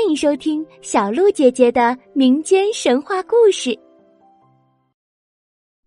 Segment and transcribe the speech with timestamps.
[0.00, 3.68] 欢迎收听小鹿姐姐的民间神话故事《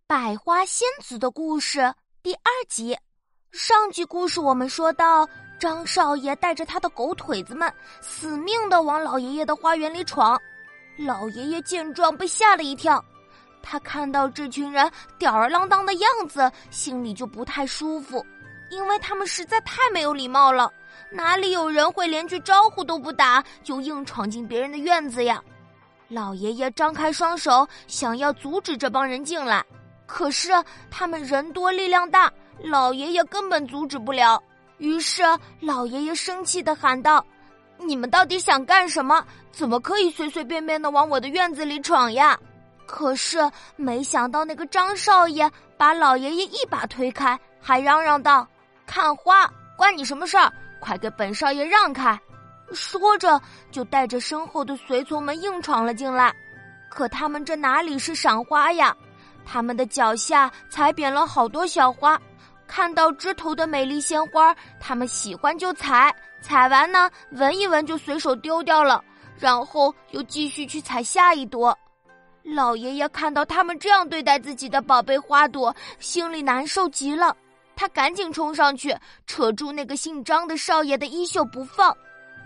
[0.05, 1.79] 百花仙子的故事》
[2.21, 2.95] 第二集。
[3.51, 5.27] 上集故事我们说到，
[5.59, 10.39] 张少爷带着他的狗腿子们死命的往老爷爷的花园里闯。
[10.95, 13.03] 老爷爷见状被吓了一跳，
[13.63, 18.23] 他看到这群人吊儿郎当的样子，心里就不太舒服，
[18.69, 20.71] 因为他们实在太没有礼貌了。
[21.13, 25.41] 哪里有人会连句招呼都不打就硬闯进别人的院子呀？
[26.07, 29.63] 老爷爷张开双手想要阻止这帮人进来，
[30.07, 30.51] 可是
[30.89, 32.31] 他们人多力量大，
[32.63, 34.41] 老爷爷根本阻止不了。
[34.79, 35.23] 于是
[35.59, 37.23] 老爷爷生气的喊道
[37.77, 39.23] ：“你们到底想干什么？
[39.51, 42.37] 怎么可以随随便便的往我的院子里闯呀？”
[42.85, 43.39] 可是
[43.75, 48.45] 没想到那个张少爷把老爷爷一把推开，还嚷嚷道
[48.85, 50.51] ：“看花关你什么事儿？”
[50.83, 52.19] 快给本少爷让开！
[52.73, 53.41] 说着，
[53.71, 56.33] 就带着身后的随从们硬闯了进来。
[56.89, 58.93] 可他们这哪里是赏花呀？
[59.45, 62.19] 他们的脚下踩扁了好多小花，
[62.67, 69.01] 看到枝头的美丽鲜花，他们喜欢就采，采完呢，闻一闻就随手丢掉了，
[69.39, 71.77] 然后又继续去采下一朵。
[72.43, 77.33] 老爷爷看到他们这样对待自己的宝贝花朵，心里难受极了。
[77.83, 78.95] 他赶紧冲上去，
[79.27, 81.93] 扯住那个姓张的少爷的衣袖不放，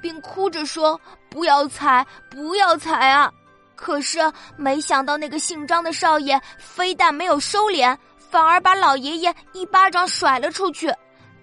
[0.01, 0.99] 并哭着说
[1.29, 3.31] ：“不要踩，不要踩啊！”
[3.77, 4.19] 可是
[4.55, 10.91] 没想到，那个姓张的少爷非但没有收敛，反而把老爷爷一巴掌甩了出去，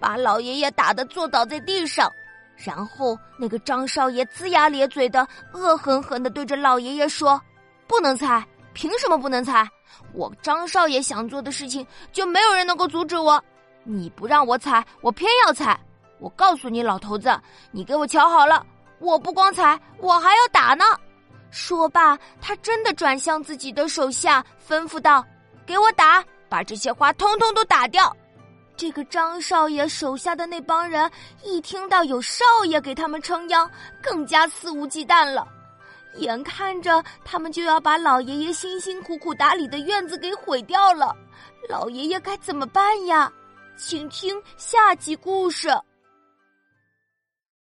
[0.01, 2.11] 把老爷爷打得坐倒在地上。
[2.57, 7.41] 然后，那个张少爷龇牙咧嘴的，恶狠狠的对着老爷爷说
[7.87, 9.65] ：“不能踩，凭什么不能踩？
[10.13, 13.41] 我张少爷想做的事情，就没有人能够阻止我。”
[13.85, 15.79] 你不让我踩，我偏要踩！
[16.19, 17.39] 我告诉你，老头子，
[17.71, 18.65] 你给我瞧好了，
[18.99, 20.85] 我不光踩，我还要打呢！
[21.51, 25.25] 说罢，他真的转向自己的手下，吩咐道
[25.67, 28.15] ：“给我打，把这些花通通都打掉！”
[28.77, 31.09] 这个张少爷手下的那帮人
[31.45, 33.71] 一听到有少爷给他们撑腰，
[34.03, 35.47] 更加肆无忌惮了。
[36.17, 41.15] 眼看着他们就要把老爷爷辛辛苦苦打理的院子给毁掉了，
[41.69, 43.31] 老爷爷该怎么办呀？
[43.77, 45.69] 请听下集故事。